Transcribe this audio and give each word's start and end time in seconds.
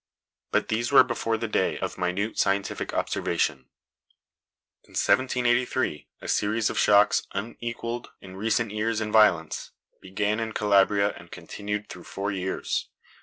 But 0.49 0.69
these 0.69 0.91
were 0.91 1.03
before 1.03 1.37
the 1.37 1.47
day 1.47 1.77
of 1.77 1.95
minute 1.95 2.39
scientific 2.39 2.91
observation. 2.91 3.69
In 4.85 4.93
1783, 4.97 6.07
a 6.21 6.27
series 6.27 6.71
of 6.71 6.79
shocks, 6.79 7.27
unequalled 7.33 8.09
in 8.19 8.35
recent 8.35 8.71
years 8.71 8.99
in 8.99 9.11
violence, 9.11 9.69
began 10.01 10.39
in 10.39 10.53
Calabria 10.53 11.13
and 11.15 11.29
continued 11.29 11.87
through 11.87 12.05
four 12.05 12.31
years. 12.31 12.87